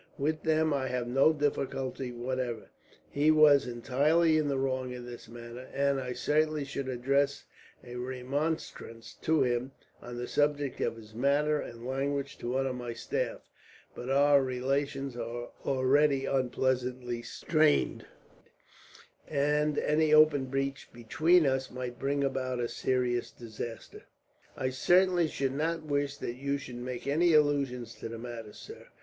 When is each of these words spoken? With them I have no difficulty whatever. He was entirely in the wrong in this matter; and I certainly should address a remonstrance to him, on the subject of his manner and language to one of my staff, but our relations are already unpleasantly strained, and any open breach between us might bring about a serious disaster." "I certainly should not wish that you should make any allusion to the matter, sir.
With 0.17 0.41
them 0.41 0.73
I 0.73 0.87
have 0.87 1.07
no 1.07 1.31
difficulty 1.31 2.11
whatever. 2.11 2.71
He 3.07 3.29
was 3.29 3.67
entirely 3.67 4.35
in 4.35 4.47
the 4.47 4.57
wrong 4.57 4.91
in 4.91 5.05
this 5.05 5.27
matter; 5.27 5.67
and 5.75 5.99
I 6.01 6.13
certainly 6.13 6.65
should 6.65 6.87
address 6.89 7.45
a 7.83 7.97
remonstrance 7.97 9.13
to 9.21 9.43
him, 9.43 9.73
on 10.01 10.17
the 10.17 10.27
subject 10.27 10.81
of 10.81 10.95
his 10.95 11.13
manner 11.13 11.59
and 11.59 11.85
language 11.85 12.39
to 12.39 12.49
one 12.49 12.65
of 12.65 12.75
my 12.75 12.93
staff, 12.93 13.41
but 13.93 14.09
our 14.09 14.41
relations 14.43 15.15
are 15.15 15.49
already 15.67 16.25
unpleasantly 16.25 17.21
strained, 17.21 18.07
and 19.27 19.77
any 19.77 20.11
open 20.15 20.45
breach 20.45 20.89
between 20.91 21.45
us 21.45 21.69
might 21.69 21.99
bring 21.99 22.23
about 22.23 22.59
a 22.59 22.67
serious 22.67 23.29
disaster." 23.29 24.05
"I 24.57 24.71
certainly 24.71 25.27
should 25.27 25.53
not 25.53 25.83
wish 25.83 26.17
that 26.17 26.37
you 26.37 26.57
should 26.57 26.77
make 26.77 27.05
any 27.05 27.33
allusion 27.35 27.85
to 27.85 28.09
the 28.09 28.17
matter, 28.17 28.53
sir. 28.53 28.87